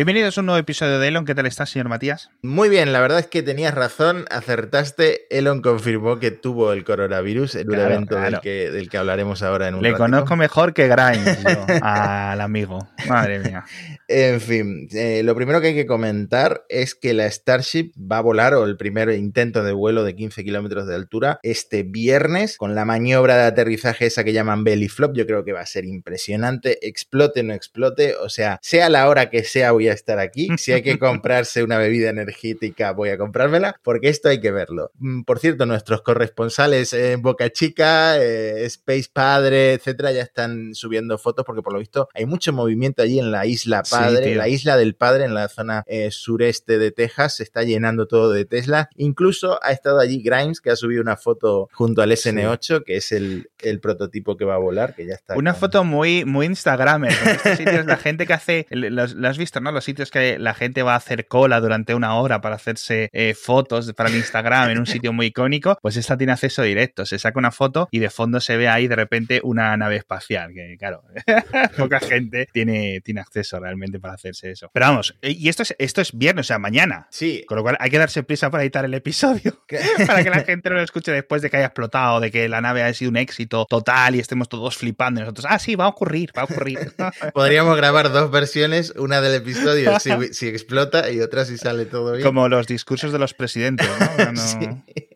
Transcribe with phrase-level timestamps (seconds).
[0.00, 1.26] Bienvenidos a un nuevo episodio de Elon.
[1.26, 2.30] ¿Qué tal estás, señor Matías?
[2.40, 5.26] Muy bien, la verdad es que tenías razón, acertaste.
[5.28, 8.30] Elon confirmó que tuvo el coronavirus en Claro, un evento claro.
[8.30, 10.04] Del, que, del que hablaremos ahora en un Le ratito.
[10.04, 12.78] conozco mejor que Grimes yo, al amigo.
[13.10, 13.66] Madre mía.
[14.08, 18.22] En fin, eh, lo primero que hay que comentar es que la Starship va a
[18.22, 22.74] volar, o el primer intento de vuelo de 15 kilómetros de altura, este viernes, con
[22.74, 25.14] la maniobra de aterrizaje esa que llaman belly flop.
[25.14, 29.06] Yo creo que va a ser impresionante, explote o no explote, o sea, sea la
[29.06, 30.48] hora que sea, voy a estar aquí.
[30.58, 34.90] Si hay que comprarse una bebida energética, voy a comprármela, porque esto hay que verlo.
[34.98, 41.18] Mm, Por cierto, nuestros corresponsales en Boca Chica, eh, Space Padre, etcétera, ya están subiendo
[41.18, 44.34] fotos, porque por lo visto hay mucho movimiento allí en la isla Sí, Padre, tío.
[44.36, 48.30] la isla del Padre, en la zona eh, sureste de Texas, se está llenando todo
[48.32, 48.88] de Tesla.
[48.96, 53.12] Incluso ha estado allí Grimes, que ha subido una foto junto al SN8, que es
[53.12, 55.36] el, el prototipo que va a volar, que ya está.
[55.36, 57.12] Una con- foto muy, muy Instagramer.
[57.18, 58.66] porque Estos sitios, la gente que hace.
[58.70, 59.72] Lo has visto, ¿no?
[59.72, 63.34] Los sitios que la gente va a hacer cola durante una hora para hacerse eh,
[63.34, 65.78] fotos para el Instagram en un sitio muy icónico.
[65.80, 67.06] Pues esta tiene acceso directo.
[67.06, 70.52] Se saca una foto y de fondo se ve ahí de repente una nave espacial.
[70.52, 71.02] Que claro,
[71.76, 74.70] poca gente tiene, tiene acceso realmente para hacerse eso.
[74.72, 77.06] Pero vamos, eh, y esto es, esto es viernes, o sea, mañana.
[77.10, 79.64] Sí, Con lo cual hay que darse prisa para editar el episodio.
[80.06, 82.60] para que la gente no lo escuche después de que haya explotado, de que la
[82.60, 85.84] nave haya sido un éxito total y estemos todos flipando y nosotros, ah, sí, va
[85.84, 86.94] a ocurrir, va a ocurrir.
[87.34, 92.12] podríamos grabar dos versiones, una del episodio si, si explota y otra si sale todo
[92.12, 92.24] bien.
[92.24, 94.30] Como los discursos de los presidentes, ¿no?
[94.36, 94.56] Sí,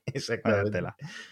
[0.06, 0.80] exactamente.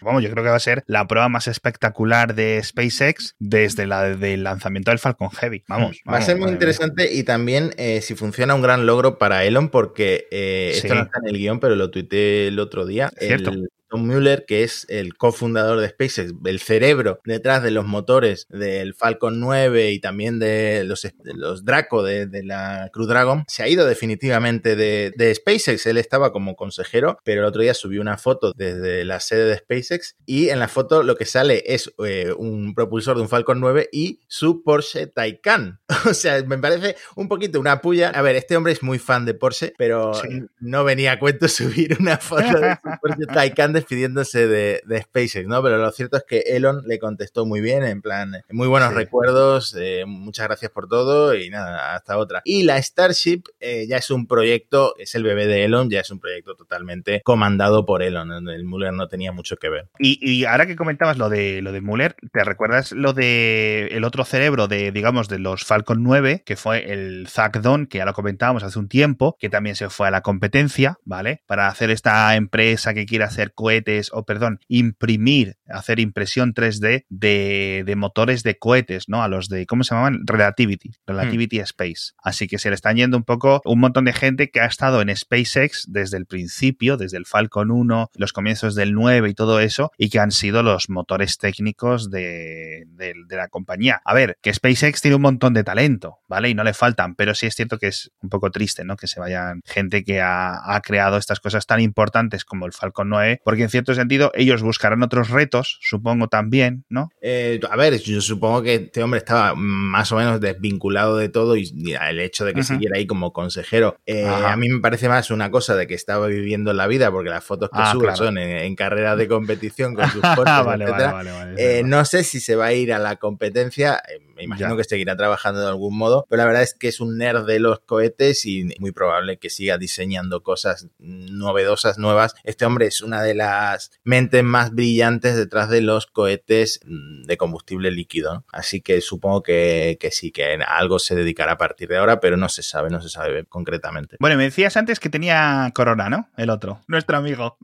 [0.01, 4.03] Vamos, yo creo que va a ser la prueba más espectacular de SpaceX desde la
[4.15, 5.63] del lanzamiento del Falcon Heavy.
[5.67, 6.01] Vamos.
[6.09, 9.69] Va a ser muy interesante y también eh, si funciona un gran logro para Elon
[9.69, 13.11] porque eh, esto no está en el guion pero lo tuiteé el otro día.
[13.17, 13.51] Cierto.
[13.51, 18.47] El- Tom Mueller, que es el cofundador de SpaceX, el cerebro detrás de los motores
[18.49, 23.43] del Falcon 9 y también de los, de los Draco de, de la Crew Dragon,
[23.47, 25.85] se ha ido definitivamente de, de SpaceX.
[25.85, 29.57] Él estaba como consejero, pero el otro día subió una foto desde la sede de
[29.59, 33.59] SpaceX y en la foto lo que sale es eh, un propulsor de un Falcon
[33.59, 35.79] 9 y su Porsche Taycan.
[36.09, 38.09] O sea, me parece un poquito una puya.
[38.09, 40.41] A ver, este hombre es muy fan de Porsche, pero Sí.
[40.59, 45.47] no venía a cuento subir una foto de su Porsche Taycan despidiéndose de, de SpaceX,
[45.47, 45.61] ¿no?
[45.61, 48.95] Pero lo cierto es que Elon le contestó muy bien, en plan, muy buenos Sí.
[48.95, 52.41] recuerdos, eh, muchas gracias por todo y nada, hasta otra.
[52.45, 56.11] Y la Starship eh, ya es un proyecto, es el bebé de Elon, ya es
[56.11, 58.47] un proyecto totalmente comandado por Elon.
[58.49, 59.89] El Muller no tenía mucho que ver.
[59.99, 64.03] Y, y ahora que comentabas lo de lo de Muller, ¿te recuerdas lo de el
[64.03, 68.05] otro cerebro de, digamos, de los Falcon 9, que fue el Zack Don, que ya
[68.05, 71.41] lo comentábamos hace un tiempo, que también se fue a la competencia, ¿vale?
[71.47, 73.72] Para hacer esta empresa que quiere hacer cohetes,
[74.11, 79.23] o perdón, imprimir, hacer impresión 3D de, de motores de cohetes, ¿no?
[79.23, 80.21] A los de, ¿cómo se llamaban?
[80.25, 82.11] Relativity, Relativity Space.
[82.23, 85.01] Así que se le están yendo un poco un montón de gente que ha estado
[85.01, 89.59] en SpaceX desde el principio, desde el Falcon 1, los comienzos del 9 y todo
[89.59, 94.01] eso, y que han sido los motores técnicos de, de- de la compañía.
[94.05, 96.49] A ver, que SpaceX tiene un montón de talento, ¿vale?
[96.49, 98.95] Y no le faltan, pero sí es cierto que es un poco triste, ¿no?
[98.95, 103.09] Que se vayan gente que ha, ha creado estas cosas tan importantes como el Falcon
[103.09, 107.09] 9, porque en cierto sentido ellos buscarán otros retos, supongo también, ¿no?
[107.21, 111.55] Eh, a ver, yo supongo que este hombre estaba más o menos desvinculado de todo
[111.57, 113.97] y, y el hecho de que siguiera ahí como consejero.
[114.05, 117.29] eh, a mí me parece más una cosa de que estaba viviendo la vida, porque
[117.29, 118.17] las fotos que Ah, sube claro.
[118.17, 121.11] son en, en carreras de competición con sus vale, etcétera.
[121.11, 121.79] vale, vale, vale.
[121.79, 124.77] Eh, no sé si se va a ir a la competencia, eh, me imagino Ya.
[124.77, 127.59] que seguirá trabajando de algún modo, pero la verdad es que es un nerd de
[127.59, 132.35] los cohetes y muy probable que siga diseñando cosas novedosas, nuevas.
[132.43, 137.91] Este hombre es una de las mentes más brillantes detrás de los cohetes de combustible
[137.91, 138.45] líquido, ¿no?
[138.51, 142.19] así que supongo que, que sí, que a algo se dedicará a partir de ahora,
[142.19, 144.17] pero no se sabe, no se sabe concretamente.
[144.19, 146.29] Bueno, me decías antes que tenía corona, ¿no?
[146.37, 147.57] El otro, nuestro amigo.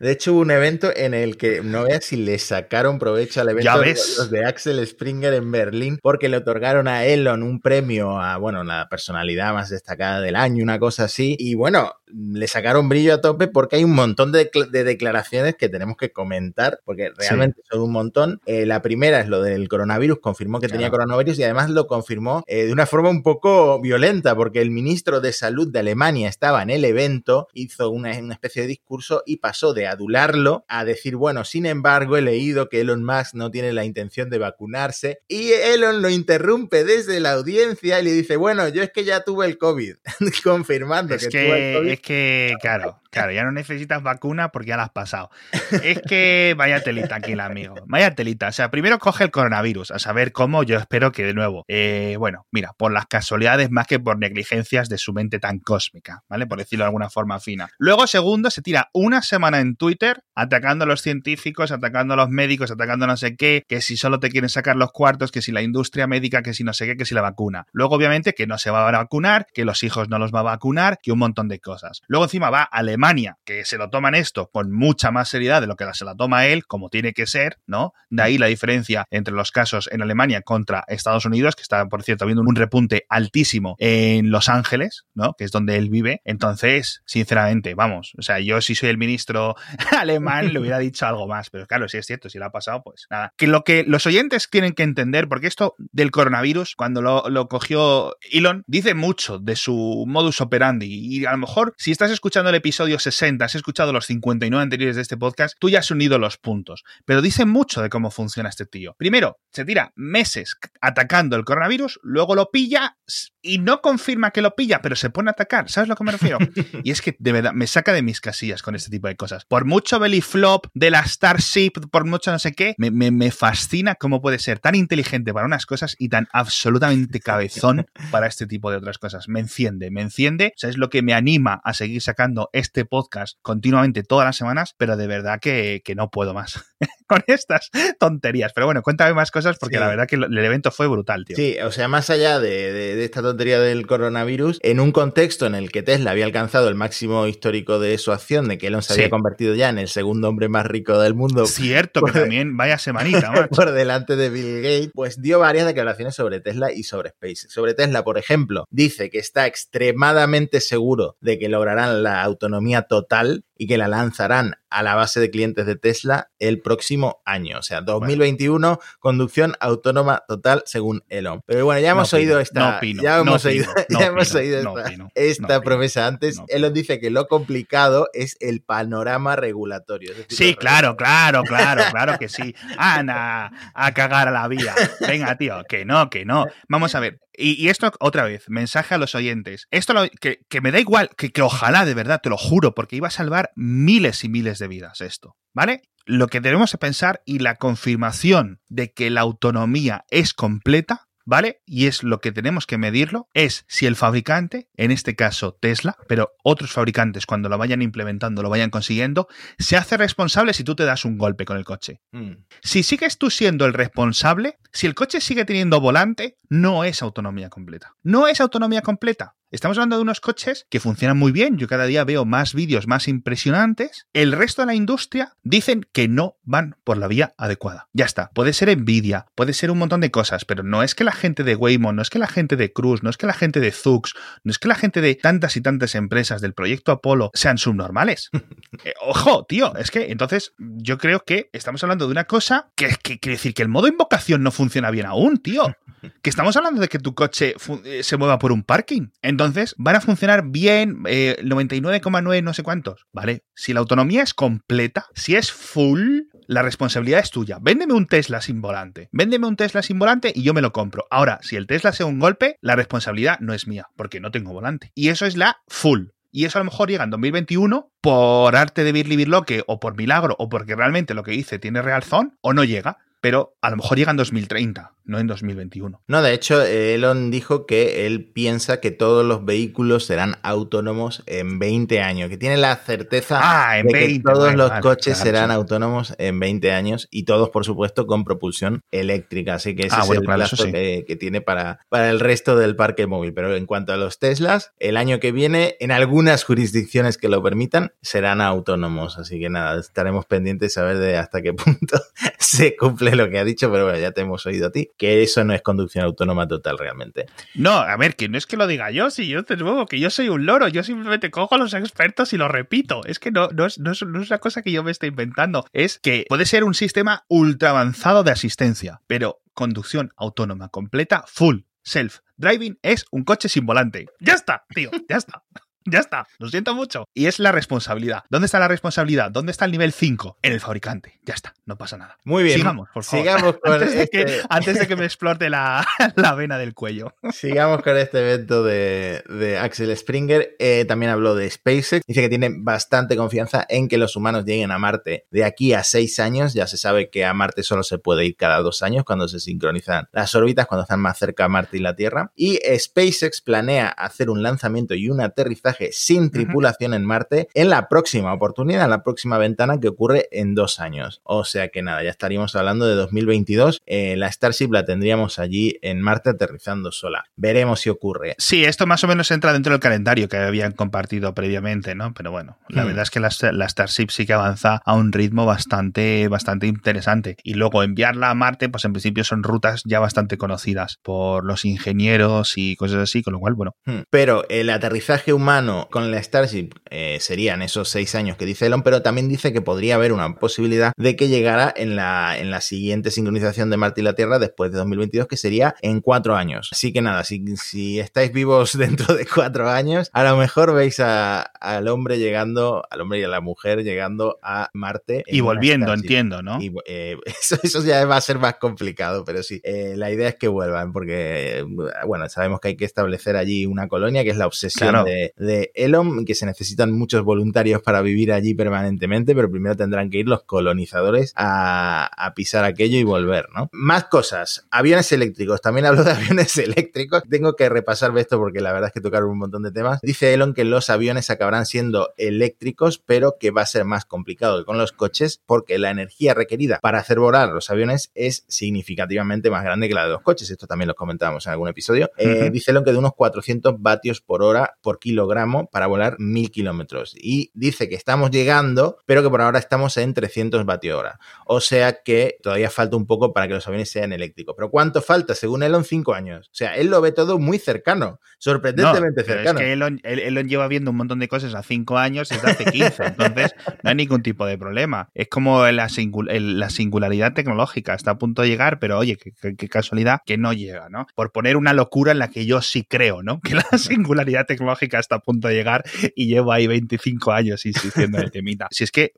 [0.00, 3.48] De hecho, hubo un evento en el que no veas si le sacaron provecho al
[3.48, 5.71] evento de los de Axel Springer en Berlín,
[6.02, 10.62] porque le otorgaron a Elon un premio a, bueno, la personalidad más destacada del año,
[10.62, 11.36] una cosa así.
[11.38, 15.68] Y bueno, le sacaron brillo a tope porque hay un montón de, de declaraciones que
[15.68, 18.40] tenemos que comentar, porque realmente son un montón.
[18.46, 22.42] Eh, la primera es lo del coronavirus, confirmó que tenía coronavirus y además lo confirmó
[22.46, 26.62] eh, de una forma un poco violenta, porque el ministro de Salud de Alemania estaba
[26.62, 31.16] en el evento, hizo una, una especie de discurso y pasó de adularlo a decir,
[31.16, 35.52] bueno, sin embargo, he leído que Elon Musk no tiene la intención de vacunarse y
[35.62, 39.46] Elon lo interrumpe desde la audiencia y le dice, bueno, yo es que ya tuve
[39.46, 39.94] el COVID,
[40.44, 41.90] confirmando es que, tuve el COVID.
[41.90, 45.30] Es que, claro, claro, ya no necesitas vacuna porque ya la has pasado.
[45.82, 48.48] Es que vaya telita aquí el amigo, vaya telita.
[48.48, 52.16] O sea, primero coge el coronavirus, a saber cómo, yo espero que de nuevo, eh,
[52.18, 56.46] bueno, mira, por las casualidades más que por negligencias de su mente tan cósmica, ¿vale?
[56.46, 57.68] Por decirlo de alguna forma fina.
[57.78, 62.30] Luego, segundo, se tira una semana en Twitter atacando a los científicos, atacando a los
[62.30, 65.42] médicos, atacando a no sé qué, que si solo te quieren sacar los cuartos, que
[65.42, 67.66] si la industria médica, que si no sé qué, que si la vacuna.
[67.72, 70.44] Luego, obviamente, que no se va a vacunar, que los hijos no los va a
[70.44, 72.02] vacunar, que un montón de cosas.
[72.06, 73.01] Luego, encima, va a Alemania,
[73.44, 76.46] que se lo toman esto con mucha más seriedad de lo que se la toma
[76.46, 77.92] él, como tiene que ser, ¿no?
[78.10, 82.02] De ahí la diferencia entre los casos en Alemania contra Estados Unidos, que está, por
[82.04, 85.34] cierto, habiendo un repunte altísimo en Los Ángeles, ¿no?
[85.36, 86.20] Que es donde él vive.
[86.24, 89.56] Entonces, sinceramente, vamos, o sea, yo si soy el ministro
[89.98, 92.82] alemán le hubiera dicho algo más, pero claro, si es cierto, si lo ha pasado,
[92.84, 93.32] pues nada.
[93.36, 98.16] Que lo que los oyentes tienen que entender, porque esto del coronavirus, cuando lo cogió
[98.30, 102.56] Elon, dice mucho de su modus operandi y a lo mejor si estás escuchando el
[102.56, 106.38] episodio 60, has escuchado los 59 anteriores de este podcast, tú ya has unido los
[106.38, 108.94] puntos, pero dice mucho de cómo funciona este tío.
[108.98, 112.96] Primero, se tira meses atacando el coronavirus, luego lo pilla
[113.42, 115.68] y no confirma que lo pilla, pero se pone a atacar.
[115.68, 116.38] ¿Sabes a lo que me refiero?
[116.84, 119.44] y es que de verdad me saca de mis casillas con este tipo de cosas.
[119.44, 123.30] Por mucho belly flop de la Starship, por mucho no sé qué, me, me, me
[123.30, 128.46] fascina cómo puede ser tan inteligente para unas cosas y tan absolutamente cabezón para este
[128.46, 129.28] tipo de otras cosas.
[129.28, 130.52] Me enciende, me enciende.
[130.56, 134.36] O sea, es lo que me anima a seguir sacando este podcast continuamente todas las
[134.36, 136.64] semanas, pero de verdad que, que no puedo más
[137.12, 138.52] con estas tonterías.
[138.54, 139.80] Pero bueno, cuéntame más cosas porque Sí.
[139.80, 141.36] la verdad que el evento fue brutal, tío.
[141.36, 145.46] Sí, o sea, más allá de, de- de esta tontería del coronavirus, en un contexto
[145.46, 148.82] en el que Tesla había alcanzado el máximo histórico de su acción, de que Elon
[148.82, 149.00] se Sí.
[149.00, 152.78] había convertido ya en el segundo hombre más rico del mundo Cierto, que también vaya
[152.78, 153.48] semanita, macho.
[153.54, 157.46] por delante de Bill Gates, pues dio varias declaraciones sobre Tesla y sobre SpaceX.
[157.52, 163.44] Sobre Tesla, por ejemplo, dice que está extremadamente seguro de que lograrán la autonomía total
[163.62, 167.60] y que la lanzarán a la base de clientes de Tesla el próximo año.
[167.60, 171.42] O sea, 2021, conducción autónoma total según Elon.
[171.46, 174.34] Pero bueno, ya No hemos opino, oído esta, no opino, ya hemos oído, ya hemos
[174.34, 174.74] oído
[175.14, 176.40] esta, promesa antes.
[176.48, 180.12] Elon dice que lo complicado es el panorama regulatorio.
[180.26, 182.52] Sí, claro, claro, claro, claro que sí.
[182.78, 184.74] Ana, a cagar a la vida.
[185.06, 186.46] Venga, tío, que no, que no.
[186.68, 187.20] Vamos a ver.
[187.36, 189.66] Y, y esto, otra vez, mensaje a los oyentes.
[189.70, 192.74] Esto lo- que, que me da igual, que, que ojalá, de verdad, te lo juro,
[192.74, 195.82] porque iba a salvar miles y miles de vidas esto, ¿vale?
[196.04, 201.62] Lo que debemos pensar y la confirmación de que la autonomía es completa ¿vale?
[201.66, 205.96] Y es lo que tenemos que medirlo, es si el fabricante, en este caso Tesla,
[206.08, 210.74] pero otros fabricantes cuando lo vayan implementando, lo vayan consiguiendo, se hace responsable si tú
[210.74, 212.00] te das un golpe con el coche.
[212.12, 212.44] Mm.
[212.62, 217.48] Si sigues tú siendo el responsable, si el coche sigue teniendo volante, no es autonomía
[217.48, 217.96] completa.
[218.02, 219.36] No es autonomía completa.
[219.50, 221.58] Estamos hablando de unos coches que funcionan muy bien.
[221.58, 224.06] Yo cada día veo más vídeos más impresionantes.
[224.14, 227.88] El resto de la industria dicen que no van por la vía adecuada.
[227.92, 228.30] Ya está.
[228.34, 231.42] Puede ser Nvidia, puede ser un montón de cosas, pero no es que la gente
[231.42, 233.72] de Waymo, no es que la gente de Cruise, no es que la gente de
[233.72, 237.58] Zux, no es que la gente de tantas y tantas empresas del proyecto Apolo sean
[237.58, 238.30] subnormales.
[238.84, 242.88] Eh, ojo, tío, es que entonces yo creo que estamos hablando de una cosa que,
[243.00, 245.76] que quiere decir que el modo invocación no funciona bien aún, tío.
[246.22, 247.54] Que estamos hablando de que tu coche
[247.84, 249.08] eh, se mueva por un parking.
[249.22, 253.06] Entonces van a funcionar bien eh, 99,9 no sé cuántos.
[253.12, 257.58] Vale, si la autonomía es completa, si es full, la responsabilidad es tuya.
[257.60, 259.08] Véndeme un Tesla sin volante.
[259.12, 261.06] Véndeme un Tesla sin volante y yo me lo compro.
[261.10, 264.52] Ahora, si el Tesla sea un golpe, la responsabilidad no es mía, porque no tengo
[264.52, 264.92] volante.
[264.94, 266.08] Y eso es la full.
[266.30, 269.96] Y eso a lo mejor llega en 2021 por arte de Birli Birloque o por
[269.96, 272.98] milagro o porque realmente lo que hice tiene realzón o no llega.
[273.22, 276.02] Pero a lo mejor llega en 2030, no en 2021.
[276.08, 281.60] No, de hecho, Elon dijo que él piensa que todos los vehículos serán autónomos en
[281.60, 284.14] 20 años, que tiene la certeza Ah, en de 20.
[284.14, 285.54] que todos vale, los vale, coches claro, serán sí.
[285.54, 289.54] autónomos en 20 años y todos, por supuesto, con propulsión eléctrica.
[289.54, 290.72] Así que ese Ah, es bueno, el claro, plazo sí.
[290.72, 293.32] que, que tiene para, para el resto del parque móvil.
[293.34, 297.40] Pero en cuanto a los Teslas, el año que viene, en algunas jurisdicciones que lo
[297.40, 299.16] permitan, serán autónomos.
[299.16, 302.00] Así que nada, estaremos pendientes a ver de hasta qué punto
[302.40, 305.22] se cumple lo que ha dicho, pero bueno, ya te hemos oído a ti, que
[305.22, 307.26] eso no es conducción autónoma total realmente.
[307.54, 310.00] No, a ver, que no es que lo diga yo, si yo te nuevo, que
[310.00, 313.02] yo soy un loro, yo simplemente cojo a los expertos y lo repito.
[313.04, 315.06] Es que no, no, es, no, es, no es una cosa que yo me esté
[315.06, 321.24] inventando, es que puede ser un sistema ultra avanzado de asistencia, pero conducción autónoma completa,
[321.26, 322.20] full, self.
[322.36, 324.06] Driving es un coche sin volante.
[324.20, 325.44] Ya está, tío, ya está.
[325.84, 327.08] Ya está, lo siento mucho.
[327.14, 328.24] Y es la responsabilidad.
[328.30, 329.30] ¿Dónde está la responsabilidad?
[329.30, 330.38] ¿Dónde está el nivel 5?
[330.42, 331.20] En el fabricante.
[331.24, 332.18] Ya está, no pasa nada.
[332.24, 332.56] Muy bien.
[332.58, 333.24] Sigamos, por favor.
[333.24, 335.86] Sigamos con antes, de este- que, antes de que me explote la,
[336.16, 337.14] la vena del cuello.
[337.32, 340.56] Sigamos con este evento de, de Axel Springer.
[340.58, 342.02] Eh, también habló de SpaceX.
[342.06, 345.84] Dice que tiene bastante confianza en que los humanos lleguen a Marte de aquí a
[345.84, 346.54] seis años.
[346.54, 349.40] Ya se sabe que a Marte solo se puede ir cada dos años cuando se
[349.40, 352.32] sincronizan las órbitas, cuando están más cerca a Marte y la Tierra.
[352.36, 357.88] Y SpaceX planea hacer un lanzamiento y un aterrizaje sin tripulación en Marte en la
[357.88, 361.20] próxima oportunidad, en la próxima ventana que ocurre en dos años.
[361.24, 363.80] O sea que nada, ya estaríamos hablando de 2022.
[363.86, 367.24] Eh, la Starship la tendríamos allí en Marte aterrizando sola.
[367.36, 368.34] Veremos si ocurre.
[368.38, 372.12] Sí, esto más o menos entra dentro del calendario que habían compartido previamente, ¿no?
[372.14, 372.86] Pero bueno, la Hmm.
[372.88, 377.36] verdad es que la, la Starship sí que avanza a un ritmo bastante, bastante interesante.
[377.42, 381.64] Y luego enviarla a Marte, pues en principio son rutas ya bastante conocidas por los
[381.64, 384.02] ingenieros y cosas así, con lo cual, bueno, Hmm.
[384.10, 388.82] Pero el aterrizaje humano con la Starship eh, serían esos seis años que dice Elon,
[388.82, 392.60] pero también dice que podría haber una posibilidad de que llegara en la, en la
[392.60, 396.68] siguiente sincronización de Marte y la Tierra después de 2022, que sería en cuatro años.
[396.72, 401.00] Así que nada, si, si estáis vivos dentro de cuatro años, a lo mejor veis
[401.00, 405.24] a- al hombre llegando, al hombre y a la mujer llegando a Marte.
[405.26, 406.02] y volviendo, Starship.
[406.04, 406.60] entiendo, ¿no?
[406.60, 410.28] Y, eh, eso, eso ya va a ser más complicado, pero sí, eh, la idea
[410.28, 411.64] es que vuelvan, porque,
[412.06, 415.04] bueno, sabemos que hay que establecer allí una colonia, que es la obsesión Claro.
[415.04, 420.10] de, de Elon, que se necesitan muchos voluntarios para vivir allí permanentemente, pero primero tendrán
[420.10, 423.68] que ir los colonizadores a, a pisar aquello y volver, ¿no?
[423.72, 428.72] Más cosas, aviones eléctricos, también hablo de aviones eléctricos, tengo que repasar esto porque la
[428.72, 430.00] verdad es que tocaron un montón de temas.
[430.02, 434.58] Dice Elon que los aviones acabarán siendo eléctricos, pero que va a ser más complicado
[434.58, 439.50] que con los coches porque la energía requerida para hacer volar los aviones es significativamente
[439.50, 440.50] más grande que la de los coches.
[440.50, 442.10] Esto también lo comentábamos en algún episodio.
[442.16, 442.50] Eh.
[442.52, 447.14] Dice Elon que de unos 400 vatios por hora por kilogramo para volar 1000 kilómetros.
[447.16, 451.18] Y dice que estamos llegando, pero que por ahora estamos en 300 vatios hora.
[451.46, 454.54] O sea que todavía falta un poco para que los aviones sean eléctricos.
[454.56, 455.34] Pero ¿cuánto falta?
[455.34, 456.48] Según Elon, 5 años.
[456.48, 459.60] O sea, él lo ve todo muy cercano, sorprendentemente No, pero cercano.
[459.60, 462.34] Es que Elon, el- Elon lleva viendo un montón de cosas a cinco años y
[462.34, 465.08] desde hace 15, entonces no hay ningún tipo de problema.
[465.14, 469.32] Es como la, singul- la singularidad tecnológica, está a punto de llegar, pero oye, qué,
[469.40, 471.06] qué- qué casualidad que no llega, ¿no?
[471.14, 473.40] Por poner una locura en la que yo sí creo, ¿no?
[473.40, 475.84] Que la singularidad tecnológica está a punto de llegar
[476.14, 478.68] y llevo ahí 25 años insistiendo en el temita.
[478.70, 479.12] Si es que,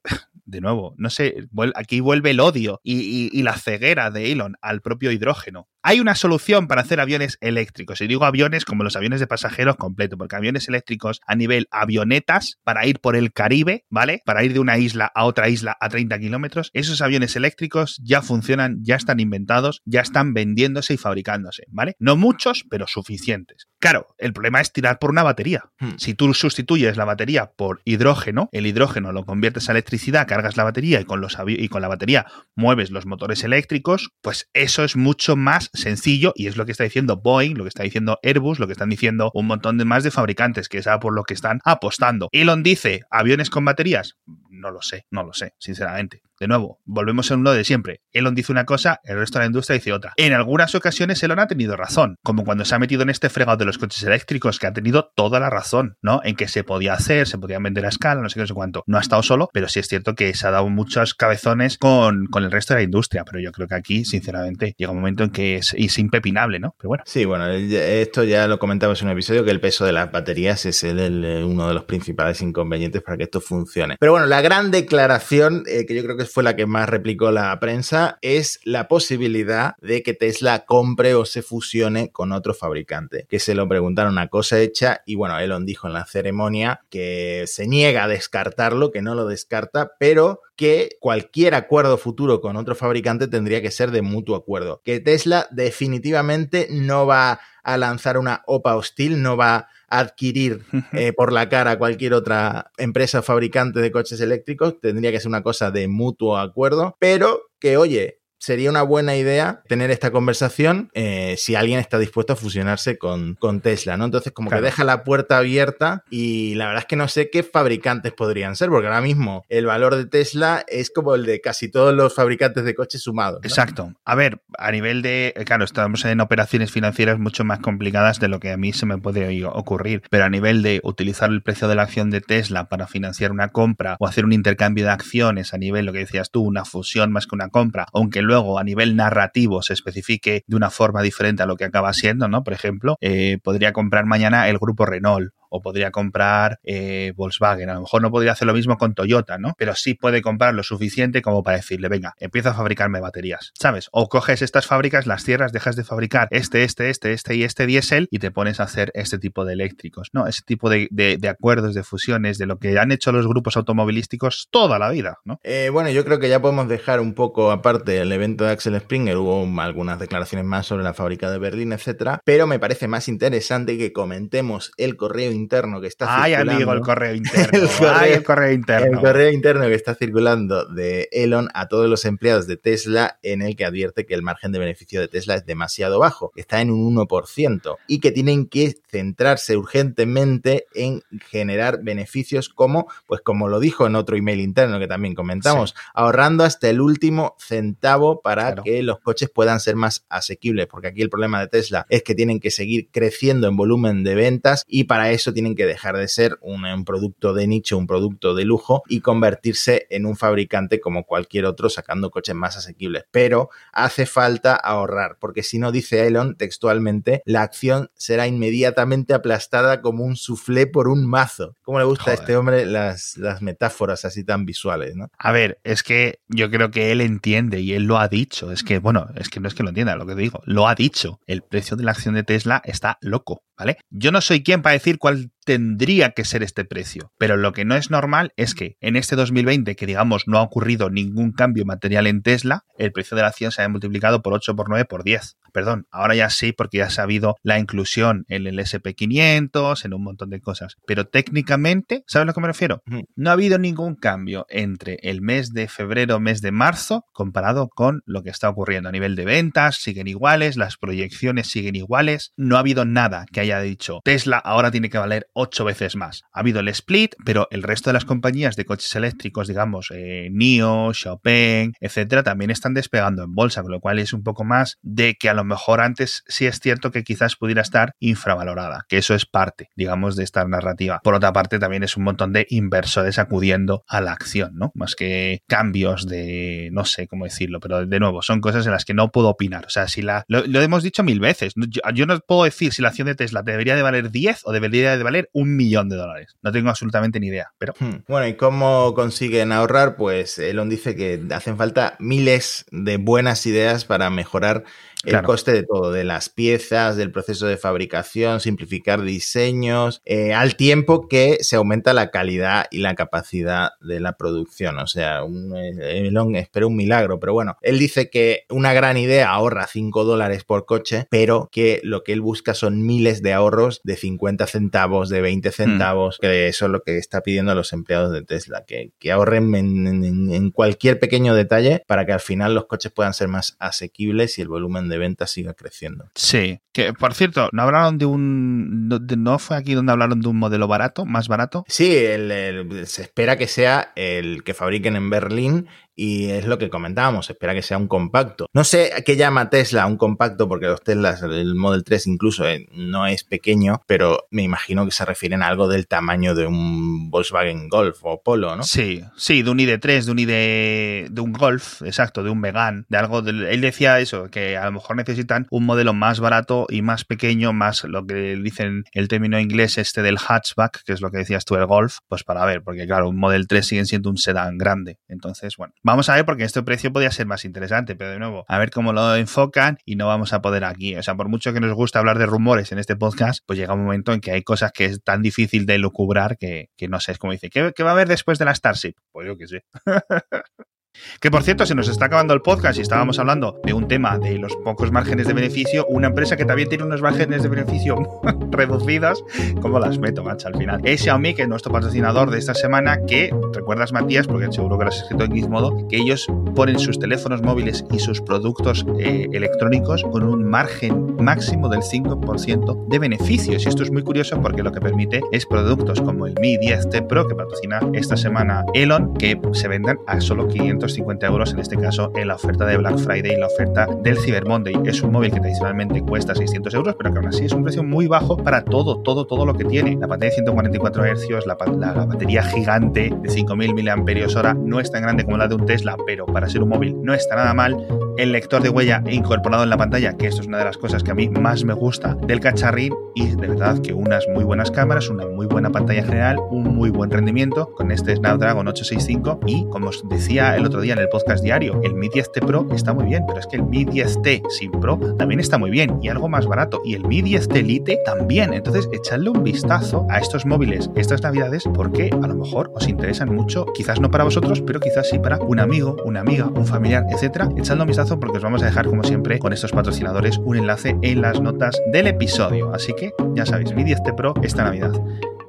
[0.45, 5.11] de nuevo, no sé, aquí vuelve el odio y la ceguera de Elon al propio
[5.11, 5.69] hidrógeno.
[5.87, 8.01] Hay una solución para hacer aviones eléctricos.
[8.01, 12.59] Y digo aviones como los aviones de pasajeros completo, porque aviones eléctricos a nivel avionetas
[12.65, 14.23] para ir por el Caribe, ¿vale?
[14.25, 16.71] Para ir de una isla a otra isla a 30 kilómetros.
[16.73, 21.97] Esos aviones eléctricos ya funcionan, ya están inventados, ya están vendiéndose y fabricándose, ¿vale?
[21.99, 23.69] No muchos, pero suficientes.
[23.79, 25.65] Claro, el problema es tirar por una batería.
[25.79, 25.99] Hmm.
[25.99, 30.65] Si tú sustituyes la batería por hidrógeno, el hidrógeno lo conviertes a electricidad, cargas la
[30.65, 32.25] batería y con, los y con la batería
[32.55, 36.85] mueves los motores eléctricos, pues eso es mucho más sencillo y es lo que está
[36.85, 40.05] diciendo Boeing, lo que está diciendo Airbus, lo que están diciendo un montón de más
[40.05, 42.29] de fabricantes, que es por lo que están apostando.
[42.33, 44.15] Elon dice, ¿aviones con baterías?
[44.51, 46.23] No lo sé, no lo sé, sinceramente.
[46.41, 48.01] De nuevo, volvemos a uno de siempre.
[48.13, 50.13] Elon dice una cosa, el resto de la industria dice otra.
[50.17, 53.57] En algunas ocasiones Elon ha tenido razón, como cuando se ha metido en este fregado
[53.59, 56.21] de los coches eléctricos, que ha tenido toda la razón, ¿no?
[56.25, 58.55] En que se podía hacer, se podían vender a escala, no sé qué, no sé
[58.55, 58.83] cuánto.
[58.87, 62.27] No ha estado solo, pero sí es cierto que se ha dado muchos cabezones con,
[62.27, 65.25] con el resto de la industria, pero yo creo que aquí, sinceramente, llega un momento
[65.25, 66.75] en que es, es impepinable, ¿no?
[66.79, 67.05] Pero bueno.
[67.07, 70.67] Sí, bueno, esto ya lo comentamos en un episodio, que el peso de las baterías
[70.67, 73.97] es el- el- uno de los principales inconvenientes para que esto funcione.
[74.01, 77.31] Pero bueno, la gran declaración, eh, que yo creo que fue la que más replicó
[77.31, 83.27] la prensa, es la posibilidad de que Tesla compre o se fusione con otro fabricante.
[83.29, 87.45] Que se lo preguntaron a cosa hecha y bueno, Elon dijo en la ceremonia que
[87.47, 92.75] se niega a descartarlo, que no lo descarta, pero que cualquier acuerdo futuro con otro
[92.75, 94.83] fabricante tendría que ser de mutuo acuerdo.
[94.85, 101.33] Que Tesla definitivamente no va a lanzar una OPA hostil, no va adquirir eh, por
[101.33, 105.89] la cara cualquier otra empresa fabricante de coches eléctricos, tendría que ser una cosa de
[105.89, 111.79] mutuo acuerdo, pero que oye, sería una buena idea tener esta conversación eh, si alguien
[111.81, 114.05] está dispuesto a fusionarse con, con Tesla, ¿no?
[114.05, 114.63] Entonces, como Claro.
[114.63, 118.57] que deja la puerta abierta y la verdad es que no sé qué fabricantes podrían
[118.57, 122.15] ser, porque ahora mismo el valor de Tesla es como el de casi todos los
[122.15, 123.41] fabricantes de coches sumados.
[123.43, 123.49] ¿no?
[123.49, 123.95] Exacto.
[124.05, 125.33] A ver, a nivel de.
[125.37, 128.87] eh, Claro, estamos en operaciones financieras mucho más complicadas de lo que a mí se
[128.87, 130.03] me puede ocurrir.
[130.11, 133.49] Pero a nivel de utilizar el precio de la acción de Tesla para financiar una
[133.49, 137.13] compra o hacer un intercambio de acciones a nivel, lo que decías tú, una fusión
[137.13, 141.45] más que una compra, aunque luego a nivel narrativo se especifique de una forma diferente
[141.45, 142.43] a lo que acaba siendo, ¿no?
[142.43, 147.71] Por ejemplo, eh, podría comprar mañana el grupo Renault o podría comprar eh, Volkswagen.
[147.71, 149.55] A lo mejor no podría hacer lo mismo con Toyota, ¿no?
[149.57, 153.89] Pero sí puede comprar lo suficiente como para decirle, venga, empieza a fabricarme baterías, ¿sabes?
[153.93, 157.67] O coges estas fábricas, las cierras, dejas de fabricar este, este, este, este y este
[157.67, 160.27] diésel y te pones a hacer este tipo de eléctricos, ¿no?
[160.27, 164.49] Ese tipo de, de- acuerdos, de fusiones, de lo que han hecho los grupos automovilísticos
[164.51, 165.39] toda la vida, ¿no?
[165.45, 168.79] Eh, bueno, yo creo que ya podemos dejar un poco aparte el evento de Axel
[168.81, 169.17] Springer.
[169.17, 172.21] Hubo algunas declaraciones más sobre la fábrica de Berlín, etcétera.
[172.25, 176.53] Pero me parece más interesante que comentemos el correo interno que está Ay, circulando.
[176.53, 177.59] amigo, el correo interno.
[177.59, 178.99] El correo- Ay, el correo interno.
[178.99, 183.43] El correo interno que está circulando de Elon a todos los empleados de Tesla en
[183.43, 186.71] el que advierte que el margen de beneficio de Tesla es demasiado bajo, está en
[186.71, 193.61] un 1% y que tienen que centrarse urgentemente en generar beneficios como, pues como lo
[193.61, 198.63] dijo en otro email interno que también comentamos, ahorrando hasta el último centavo para Claro.
[198.63, 202.15] que los coches puedan ser más asequibles, porque aquí el problema de Tesla es que
[202.15, 206.09] tienen que seguir creciendo en volumen de ventas y para eso tienen que dejar de
[206.09, 210.81] ser un, un producto de nicho, un producto de lujo y convertirse en un fabricante
[210.81, 213.05] como cualquier otro sacando coches más asequibles.
[213.11, 219.81] Pero hace falta ahorrar, porque si no, dice Elon textualmente, la acción será inmediatamente aplastada
[219.81, 221.57] como un soufflé por un mazo.
[221.63, 225.11] ¿Cómo le gusta a este hombre las, las metáforas así tan visuales, no?
[225.19, 228.53] A ver, es que yo creo que él entiende y él lo ha dicho.
[228.53, 230.75] Es que, bueno, es que no es que lo entienda lo que digo, lo ha
[230.75, 231.21] dicho.
[231.27, 233.79] El precio de la acción de Tesla está loco, ¿vale?
[233.91, 237.53] Yo no soy quien para decir cuál al tendría que ser este precio, pero lo
[237.53, 241.33] que no es normal es que en este 2020, que digamos no ha ocurrido ningún
[241.33, 244.69] cambio material en Tesla, el precio de la acción se haya multiplicado por 8, por
[244.69, 245.37] 9, por 10.
[245.53, 249.95] Perdón, ahora ya sí, porque ya se ha habido la inclusión en el SP500, en
[249.95, 250.75] un montón de cosas.
[250.85, 252.83] Pero técnicamente, ¿sabes a lo que me refiero?
[253.15, 258.03] No ha habido ningún cambio entre el mes de febrero, mes de marzo, comparado con
[258.05, 262.57] lo que está ocurriendo a nivel de ventas, siguen iguales, las proyecciones siguen iguales, no
[262.57, 266.23] ha habido nada que haya dicho Tesla ahora tiene que valer ocho veces más.
[266.33, 270.29] Ha habido el split, pero el resto de las compañías de coches eléctricos, digamos, eh,
[270.33, 274.79] NIO, Chopin, etcétera, también están despegando en bolsa, con lo cual es un poco más
[274.83, 278.99] de que a lo mejor antes sí es cierto que quizás pudiera estar infravalorada, que
[278.99, 281.01] eso es parte, digamos, de esta narrativa.
[281.03, 284.73] Por otra parte, también es un montón de inversores acudiendo a la acción, ¿no?
[284.75, 288.85] Más que cambios de, no sé cómo decirlo, pero de nuevo, son cosas en las
[288.85, 289.67] que no puedo opinar.
[289.67, 292.83] O sea, si la, lo, hemos dicho mil veces, yo, yo no puedo decir si
[292.83, 295.97] la acción de Tesla debería de valer 10 o debería de valer un millón de
[295.97, 296.37] dólares.
[296.43, 298.05] No tengo absolutamente ni idea, pero Hmm.
[298.09, 299.97] Bueno, ¿y cómo consiguen ahorrar?
[299.97, 304.65] Pues Elon dice que hacen falta miles de buenas ideas para mejorar
[305.07, 310.57] el coste de todo, de las piezas, del proceso de fabricación, simplificar diseños, eh, al
[310.57, 314.79] tiempo que se aumenta la calidad y la capacidad de la producción.
[314.79, 318.97] O sea, un, eh, Elon espera un milagro, pero bueno, él dice que una gran
[318.97, 323.33] idea ahorra 5 dólares por coche, pero que lo que él busca son miles de
[323.33, 327.55] ahorros de 50 centavos, de 20 centavos, que eso es lo que está pidiendo a
[327.55, 332.13] los empleados de Tesla, que, que ahorren en, en- en cualquier pequeño detalle para que
[332.13, 336.09] al final los coches puedan ser más asequibles y el volumen de ventas siga creciendo.
[336.15, 338.89] Sí, que por cierto, no hablaron de un.
[338.89, 341.65] No, de- no fue aquí donde hablaron de un modelo barato, más barato.
[341.69, 346.59] Sí, el- el- se espera que sea el que fabriquen en Berlín y es lo
[346.59, 348.47] que comentábamos, espera que sea un compacto.
[348.53, 352.67] No sé qué llama Tesla un compacto, porque los Teslas, el Model 3 incluso eh,
[352.73, 357.11] no es pequeño, pero me imagino que se refieren a algo del tamaño de un
[357.11, 358.63] Volkswagen Golf o Polo, ¿no?
[358.65, 362.87] Sí, sí, de un ID3, de un ID, de un Golf, exacto, de un Megan,
[362.89, 363.23] de algo.
[363.23, 367.05] del- él decía eso, que a lo mejor necesitan un modelo más barato y más
[367.05, 371.19] pequeño, más lo que dicen el término inglés este del hatchback, que es lo que
[371.19, 374.17] decías tú, el Golf, pues para ver, porque claro, un Model 3 sigue siendo un
[374.17, 374.99] sedán grande.
[375.09, 378.45] Entonces, bueno, vamos a ver porque este precio podría ser más interesante, pero de nuevo,
[378.49, 380.97] a ver cómo lo enfocan y no vamos a poder aquí.
[380.97, 383.75] O sea, por mucho que nos gusta hablar de rumores en este podcast, pues llega
[383.75, 386.99] un momento en que hay cosas que es tan difícil de lucubrar que, que no
[386.99, 388.95] sé, es como dice, ¿qué, qué va a haber después de la Starship?
[389.13, 389.65] Pues yo qué sé.
[391.21, 394.19] Que por cierto, se nos está acabando el podcast y estábamos hablando de un tema
[394.19, 397.97] de los pocos márgenes de beneficio, una empresa que también tiene unos márgenes de beneficio
[398.51, 399.25] reducidos,
[399.61, 400.81] ¿cómo las meto, macho, al final?
[400.85, 404.85] Es Xiaomi, que es nuestro patrocinador de esta semana, que, recuerdas Matías, porque seguro que
[404.85, 409.27] lo has escrito en Gizmodo, que ellos ponen sus teléfonos móviles y sus productos eh,
[409.33, 413.65] electrónicos con un margen máximo del 5% de beneficios.
[413.65, 417.07] Y esto es muy curioso porque lo que permite es productos como el Mi 10T
[417.07, 420.47] Pro, que patrocina esta semana Elon, que se vendan a solo
[420.93, 424.19] 550 euros, en este caso en la oferta de Black Friday y la oferta del
[424.19, 424.75] Cyber Monday.
[424.85, 427.83] Es un móvil que tradicionalmente cuesta 600 euros, pero que aún así es un precio
[427.83, 429.97] muy bajo para todo, todo, todo lo que tiene.
[429.97, 435.03] La pantalla de 144 Hz, la, la, batería gigante de 5000 mAh no es tan
[435.03, 437.77] grande como la de un Tesla, pero para ser un móvil no está nada mal.
[438.17, 441.03] El lector de huella incorporado en la pantalla, que esto es una de las cosas
[441.03, 444.71] que a mí más me gusta del cacharrín, y de verdad que unas muy buenas
[444.71, 449.67] cámaras, una muy buena pantalla general, un muy buen rendimiento con este Snapdragon 865 y
[449.67, 452.93] como os decía el otro día en el podcast diario, el Mi 10T Pro está
[452.93, 456.09] muy bien, pero es que el Mi 10T sin Pro también está muy bien y
[456.09, 458.53] algo más barato y el Mi 10T Lite también.
[458.53, 463.35] Entonces, echadle un vistazo a estos móviles estas navidades porque a lo mejor os interesan
[463.35, 467.07] mucho, quizás no para vosotros, pero quizás sí para un amigo, una amiga, un familiar,
[467.11, 467.49] etcétera.
[467.57, 470.97] Echadle un vistazo porque os vamos a dejar como siempre con estos patrocinadores un enlace
[471.03, 472.73] en las notas del episodio.
[472.75, 474.93] Así que ya sabéis, Mi 10T Pro esta Navidad.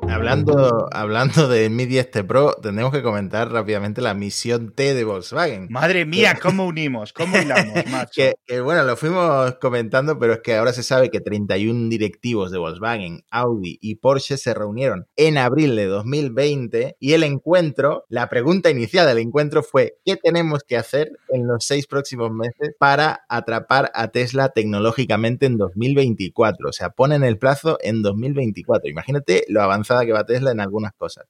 [0.09, 5.67] Hablando, hablando de Mi 10T Pro, tendremos que comentar rápidamente la misión T de Volkswagen.
[5.69, 7.11] Madre mía, ¿cómo unimos?
[7.11, 8.21] ¿Cómo hilamos, macho?
[8.45, 12.57] que, bueno, lo fuimos comentando, pero es que ahora se sabe que 31 directivos de
[12.57, 18.69] Volkswagen, Audi y Porsche se reunieron en abril de 2020 y el encuentro, la pregunta
[18.69, 23.91] inicial del encuentro fue, ¿qué tenemos que hacer en los seis próximos meses para atrapar
[23.93, 26.69] a Tesla tecnológicamente en 2024?
[26.69, 28.89] O sea, ponen el plazo en 2024.
[28.89, 31.25] Imagínate lo avanzado que va Tesla en algunas cosas.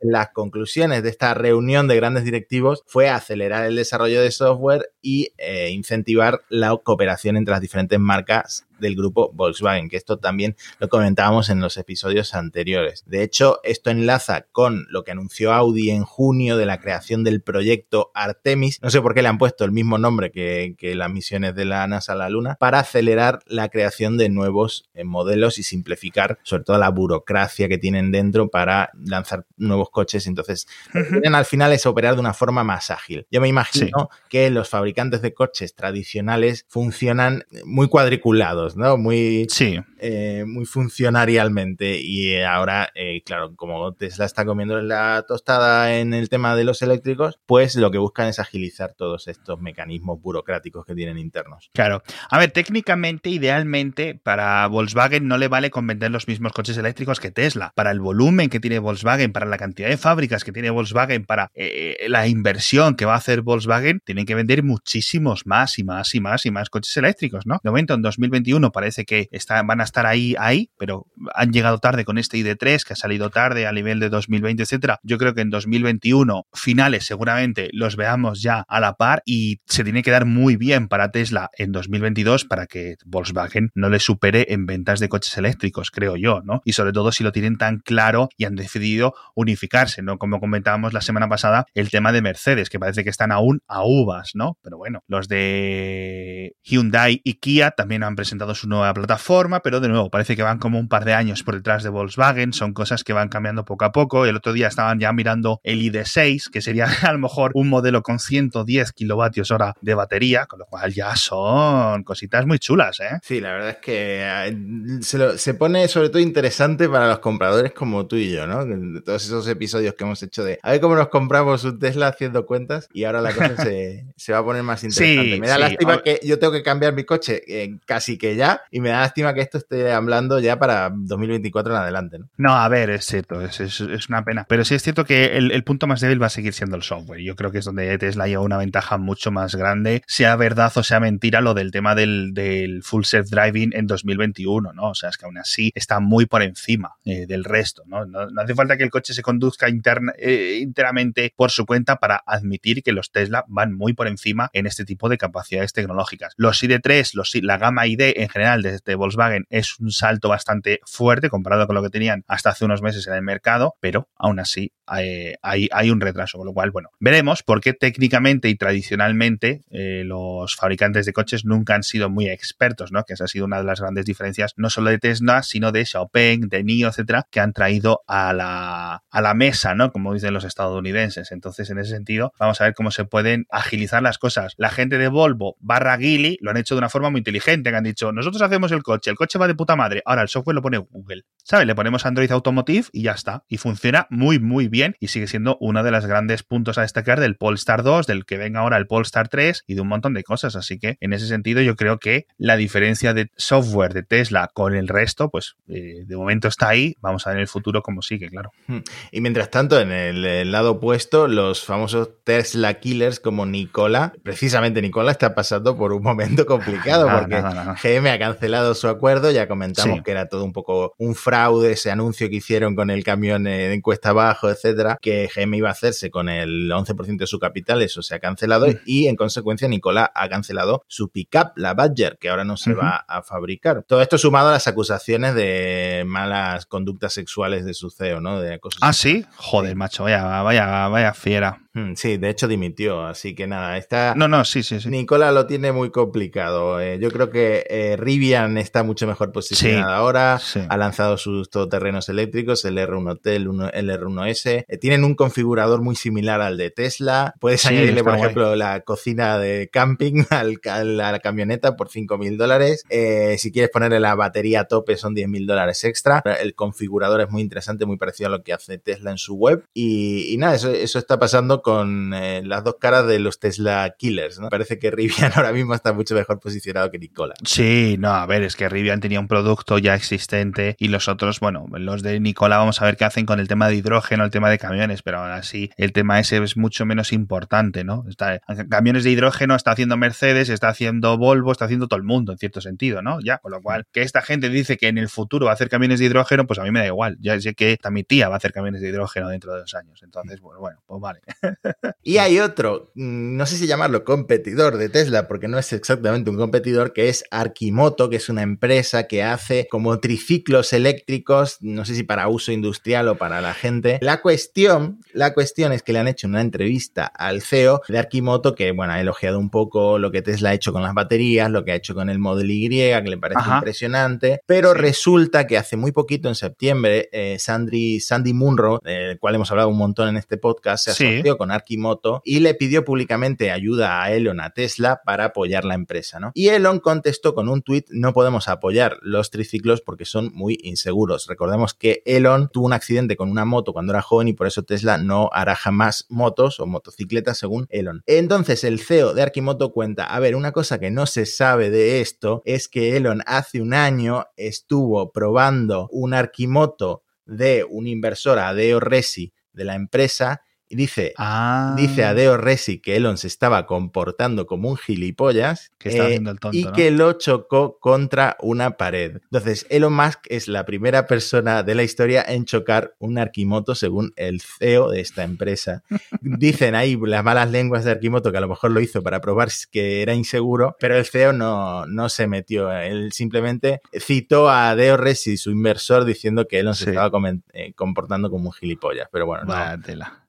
[0.00, 4.92] En las conclusiones de esta reunión de grandes directivos fue acelerar el desarrollo de software
[5.00, 10.56] y eh, incentivar la cooperación entre las diferentes marcas del grupo Volkswagen, que esto también
[10.78, 13.04] lo comentábamos en los episodios anteriores.
[13.06, 17.42] De hecho, esto enlaza con lo que anunció Audi en junio de la creación del
[17.42, 18.80] proyecto Artemis.
[18.82, 21.86] No sé por qué le han puesto el mismo nombre que, las misiones de la
[21.86, 26.64] NASA a la Luna, para acelerar la creación de nuevos eh, modelos y simplificar sobre
[26.64, 30.26] todo la burocracia que tienen dentro para lanzar nuevos coches.
[30.26, 33.26] Entonces, al final es operar de una forma más ágil.
[33.30, 38.96] Yo me imagino que los fabricantes de coches tradicionales funcionan muy cuadriculados ¿no?
[38.96, 39.78] Muy, sí.
[39.98, 41.98] Eh, muy funcionarialmente.
[42.00, 46.82] Y ahora, eh, claro, como Tesla está comiendo la tostada en el tema de los
[46.82, 51.70] eléctricos, pues lo que buscan es agilizar todos estos mecanismos burocráticos que tienen internos.
[51.72, 52.02] Claro.
[52.28, 57.20] A ver, técnicamente, idealmente, para Volkswagen no le vale con vender los mismos coches eléctricos
[57.20, 57.72] que Tesla.
[57.74, 61.50] Para el volumen que tiene Volkswagen, para la cantidad de fábricas que tiene Volkswagen, para
[61.54, 66.14] eh, la inversión que va a hacer Volkswagen, tienen que vender muchísimos más y más
[66.14, 67.58] y más y más coches eléctricos, ¿no?
[67.62, 69.28] De momento, en 2021 parece que
[69.64, 73.30] van a estar ahí, ahí, pero han llegado tarde con este ID3 que ha salido
[73.30, 75.00] tarde a nivel de 2020, etcétera.
[75.02, 79.84] Yo creo que en 2021, finales seguramente los veamos ya a la par y se
[79.84, 84.46] tiene que dar muy bien para Tesla en 2022 para que Volkswagen no le supere
[84.50, 86.62] en ventas de coches eléctricos, creo yo, ¿no?
[86.64, 90.18] Y sobre todo si lo tienen tan claro y han decidido unificarse, ¿no?
[90.18, 93.84] Como comentábamos la semana pasada, el tema de Mercedes, que parece que están aún a
[93.84, 94.58] uvas, ¿no?
[94.62, 99.88] Pero bueno, los de Hyundai y Kia también han presentado su nueva plataforma, pero de
[99.88, 103.04] nuevo parece que van como un par de años por detrás de Volkswagen, son cosas
[103.04, 104.26] que van cambiando poco a poco.
[104.26, 108.02] El otro día estaban ya mirando el ID6, que sería a lo mejor un modelo
[108.02, 113.18] con 110 kilovatios hora de batería, con lo cual ya son cositas muy chulas, ¿eh?
[113.22, 114.56] Sí, la verdad es que eh,
[115.00, 118.64] se, se pone sobre todo interesante para los compradores como tú y yo, ¿no?
[119.02, 122.46] Todos esos episodios que hemos hecho de a ver cómo nos compramos un Tesla haciendo
[122.46, 125.38] cuentas y ahora la cosa se, se, va a poner más interesante.
[125.38, 128.80] Me da lástima que yo tengo que cambiar mi coche eh, casi que ya, y
[128.80, 132.18] me da lástima que esto esté hablando ya para 2024 en adelante.
[132.18, 134.46] No, no a ver, es cierto, es, es, una pena.
[134.48, 137.20] Pero sí es cierto que el, punto más débil va a seguir siendo el software.
[137.20, 140.82] Yo creo que es donde Tesla lleva una ventaja mucho más grande, sea verdad o
[140.82, 144.90] sea mentira, lo del tema del, del full self driving en 2021, ¿no?
[144.90, 147.84] O sea, es que aún así está muy por encima eh, del resto.
[147.86, 148.04] ¿no?
[148.40, 152.82] hace falta que el coche se conduzca interna, eh, enteramente por su cuenta para admitir
[152.82, 156.34] que los Tesla van muy por encima en este tipo de capacidades tecnológicas.
[156.36, 161.30] Los ID3, los, la gama ID en general desde Volkswagen es un salto bastante fuerte
[161.30, 164.72] comparado con lo que tenían hasta hace unos meses en el mercado, pero aún así
[164.86, 170.56] hay, hay, un retraso, con lo cual, bueno, veremos porque técnicamente y tradicionalmente eh, los
[170.56, 173.04] fabricantes de coches nunca han sido muy expertos, ¿no?
[173.04, 175.84] Que esa ha sido una de las grandes diferencias, no solo de Tesla, sino de
[175.84, 179.90] Xiaopeng, de NIO, etcétera, que han traído a la, a la mesa, ¿no?
[179.90, 181.32] Como dicen los estadounidenses.
[181.32, 184.54] Entonces, en ese sentido, vamos a ver cómo se pueden agilizar las cosas.
[184.56, 187.76] La gente de Volvo barra Gili lo han hecho de una forma muy inteligente, que
[187.76, 190.54] han dicho, nosotros hacemos el coche, el coche va de puta madre, ahora el software
[190.54, 191.66] lo pone Google, ¿sabes?
[191.66, 193.44] Le ponemos Android Automotive y ya está.
[193.48, 197.20] Y funciona muy, muy bien y sigue siendo uno de los grandes puntos a destacar
[197.20, 200.22] del Polestar 2, del que venga ahora el Polestar 3 y de un montón de
[200.22, 200.56] cosas.
[200.56, 204.74] Así que en ese sentido yo creo que la diferencia de software de Tesla con
[204.74, 206.94] el resto, pues eh, de momento está ahí.
[207.00, 208.50] Vamos a ver en el futuro cómo sigue, claro.
[208.66, 208.78] Hmm.
[209.12, 215.10] Y mientras tanto, en el, lado opuesto, los famosos Tesla killers como Nicola, precisamente Nicola
[215.10, 217.42] está pasando por un momento complicado porque
[217.82, 221.90] GM ha cancelado su acuerdo, ya comentamos que era todo un poco un fraude ese
[221.90, 226.10] anuncio que hicieron con el camión de encuesta abajo, etcétera, que GM iba a hacerse
[226.10, 228.80] con el 11% de su capital, eso se ha cancelado mm.
[228.86, 233.04] y en consecuencia Nicola ha cancelado su pickup, la Badger, que ahora no se va
[233.08, 233.84] a fabricar.
[233.86, 238.40] Todo esto sumado a las acusaciones de malas conductas sexuales de su CEO, ¿no?
[238.40, 241.63] De ah, sí, joder, macho, vaya, vaya, vaya fiera.
[241.74, 244.14] Mm, sí, de hecho dimitió, así que nada, está...
[244.14, 244.88] No, no, sí, sí, sí.
[244.88, 246.80] Nicola lo tiene muy complicado.
[246.80, 252.08] Eh, yo creo que eh, Rivian está mucho mejor posicionada ahora, ha lanzado sus todoterrenos
[252.08, 257.34] eléctricos, el R1 Hotel, el R1S, eh, tienen un configurador muy similar al de Tesla,
[257.40, 262.38] puedes añadirle, por ejemplo, la cocina de camping al, a la camioneta por 5 mil
[262.38, 267.20] dólares, si quieres ponerle la batería a tope son 10 mil dólares extra, el configurador
[267.20, 270.54] es muy interesante, muy parecido a lo que hace Tesla en su web y, nada,
[270.54, 274.50] eso, eso está pasando con eh, las dos caras de los Tesla Killers, ¿no?
[274.50, 277.34] Parece que Rivian ahora mismo está mucho mejor posicionado que Nicola.
[277.44, 281.40] Sí, no, a ver, es que Rivian tenía un producto ya existente y los otros,
[281.40, 284.30] bueno, los de Nicola vamos a ver qué hacen con el tema de hidrógeno, el
[284.30, 288.04] tema de camiones, pero aún así el tema ese es mucho menos importante, ¿no?
[288.08, 292.32] Está, camiones de hidrógeno está haciendo Mercedes, está haciendo Volvo, está haciendo todo el mundo,
[292.32, 293.20] en cierto sentido, ¿no?
[293.20, 295.70] Ya, con lo cual, que esta gente dice que en el futuro va a hacer
[295.70, 297.16] camiones de hidrógeno, pues a mí me da igual.
[297.20, 300.02] Ya sé que mi tía va a hacer camiones de hidrógeno dentro de dos años.
[300.02, 301.20] Entonces, bueno, bueno, pues vale.
[302.02, 306.30] y hay otro, mm, no sé si llamarlo competidor de Tesla, porque no es exactamente
[306.30, 311.84] un competidor, que es Arkimoto, que es una empresa que hace como triciclos eléctricos, no
[311.84, 313.98] sé si para uso industrial o para la gente.
[314.00, 318.54] La cuestión, la cuestión es que le han hecho una entrevista al CEO de Arkimoto,
[318.54, 321.64] que bueno, ha elogiado un poco lo que Tesla ha hecho con las baterías, lo
[321.64, 325.76] que ha hecho con el Model Y, que le parece impresionante, pero resulta que hace
[325.76, 330.16] muy poquito, en septiembre, eh, Sandy, Sandy Munro, del cual hemos hablado un montón en
[330.16, 335.02] este podcast, se asoció con Arkimoto y le pidió públicamente ayuda a Elon, a Tesla,
[335.04, 336.20] para apoyar la empresa.
[336.20, 336.32] ¿no?
[336.34, 341.26] Y Elon contestó con un tuit, no podemos apoyar los triciclos porque son muy inseguros.
[341.26, 344.62] Recordemos que Elon tuvo un accidente con una moto cuando era joven y por eso
[344.62, 348.02] Tesla no hará jamás motos o motocicletas según Elon.
[348.06, 352.00] Entonces el CEO de Arkimoto cuenta, a ver, una cosa que no se sabe de
[352.00, 358.80] esto es que Elon hace un año estuvo probando un Arkimoto de un inversor, Adeo
[358.80, 360.42] Resi, de la empresa,
[360.74, 361.74] dice, ah.
[361.76, 366.20] dice Adeo Resi que Elon se estaba comportando como un gilipollas eh,
[366.52, 369.20] y que lo chocó contra una pared.
[369.24, 374.12] Entonces, Elon Musk es la primera persona de la historia en chocar un Arkimoto según
[374.16, 375.82] el CEO de esta empresa.
[376.20, 379.48] Dicen ahí las malas lenguas de Arkimoto que a lo mejor lo hizo para probar
[379.70, 382.72] que era inseguro, pero el CEO no, no se metió.
[382.72, 387.10] Él simplemente citó a Adeo Resi, su inversor, diciendo que Elon se estaba
[387.52, 389.08] eh, comportando como un gilipollas.
[389.10, 389.54] Pero bueno, no,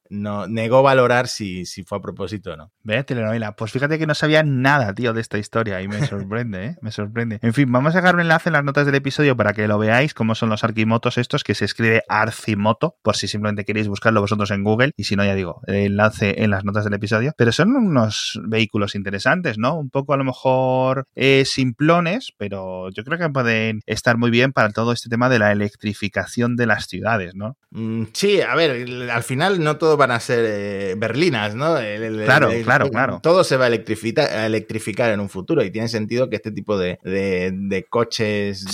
[0.09, 2.71] no negó valorar si, si fue a propósito o no.
[2.83, 3.55] Ve, telenovela.
[3.55, 6.75] Pues fíjate que no sabía nada, tío, de esta historia y me sorprende, ¿eh?
[6.81, 7.39] Me sorprende.
[7.41, 9.77] En fin, vamos a dejar un enlace en las notas del episodio para que lo
[9.77, 14.21] veáis, cómo son los arquimotos estos, que se escribe Arcimoto, por si simplemente queréis buscarlo
[14.21, 14.91] vosotros en Google.
[14.97, 17.33] Y si no, ya digo, el enlace en las notas del episodio.
[17.37, 19.75] Pero son unos vehículos interesantes, ¿no?
[19.75, 24.53] Un poco a lo mejor eh, simplones, pero yo creo que pueden estar muy bien
[24.53, 27.57] para todo este tema de la electrificación de las ciudades, ¿no?
[27.71, 31.75] Mm, sí, a ver, al final no todo van a ser eh, berlinas, ¿no?
[32.25, 33.19] claro, claro, claro.
[33.21, 36.51] Todo se va a electrificar, a electrificar en un futuro y tiene sentido que este
[36.51, 36.99] tipo de,
[37.89, 38.65] coches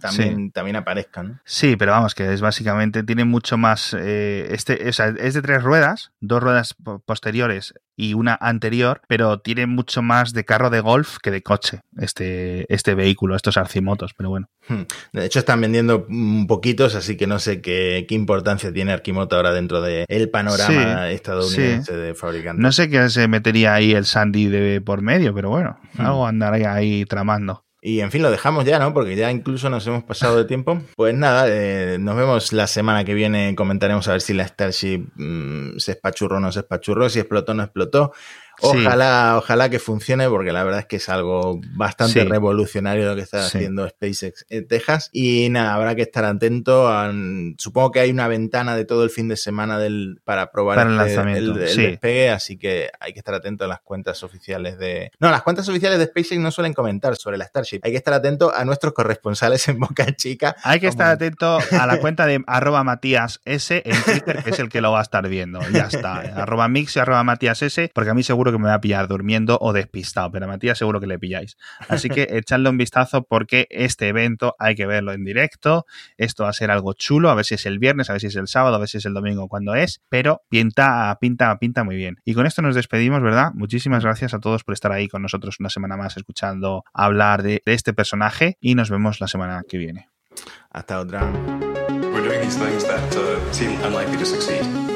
[0.00, 1.40] también, también aparezcan.
[1.44, 5.42] Sí, pero vamos, que es básicamente, tiene mucho más, eh, este, o sea, es de
[5.42, 10.80] tres ruedas, dos ruedas posteriores y una anterior, pero tiene mucho más de carro de
[10.80, 14.48] golf que de coche este, este vehículo, estos arcimotos, pero bueno.
[14.68, 14.84] Hmm.
[15.12, 19.36] De hecho, están vendiendo un poquitos, así que no sé qué, qué importancia tiene Arquimoto
[19.36, 22.62] ahora dentro del el panorama estadounidense de fabricantes.
[22.62, 26.00] No sé qué se metería ahí el Sandy de por medio, pero bueno, hmm.
[26.00, 27.64] algo andaría ahí tramando.
[27.82, 28.92] Y en fin, lo dejamos ya, ¿no?
[28.92, 30.82] Porque ya incluso nos hemos pasado de tiempo.
[30.96, 33.54] Pues nada, eh, nos vemos la semana que viene.
[33.54, 37.52] Comentaremos a ver si la Starship mm, se espachurró o no se espachurró, si explotó
[37.52, 38.12] o no explotó.
[38.60, 43.22] Ojalá, ojalá que funcione, porque la verdad es que es algo bastante revolucionario lo que
[43.22, 45.10] está haciendo SpaceX en Texas.
[45.12, 46.88] Y nada, habrá que estar atento.
[46.88, 47.12] A,
[47.58, 51.38] supongo que hay una ventana de todo el fin de semana del, para probar este,
[51.38, 55.10] el, despegue, así que hay que estar atento a las cuentas oficiales de.
[55.18, 57.80] No, las cuentas oficiales de SpaceX no suelen comentar sobre la Starship.
[57.82, 60.56] Hay que estar atento a nuestros corresponsales en Boca Chica.
[60.62, 64.58] Hay que estar atento a la cuenta de arroba Matías S en Twitter, que es
[64.58, 65.60] el que lo va a estar viendo.
[65.72, 66.20] Ya está.
[66.20, 69.08] arroba Mix y arroba Matías S, porque a mí seguro que me va a pillar
[69.08, 71.56] durmiendo o despistado, pero a Matías seguro que le pilláis.
[71.88, 75.86] Así que echadle un vistazo porque este evento hay que verlo en directo.
[76.16, 78.28] Esto va a ser algo chulo, a ver si es el viernes, a ver si
[78.28, 81.84] es el sábado, a ver si es el domingo, cuando es, pero pinta, pinta, pinta
[81.84, 82.16] muy bien.
[82.24, 83.52] Y con esto nos despedimos, ¿verdad?
[83.54, 87.62] Muchísimas gracias a todos por estar ahí con nosotros una semana más escuchando hablar de,
[87.66, 90.08] este personaje y nos vemos la semana que viene.
[90.70, 91.30] Hasta otra.
[93.82, 94.89] We're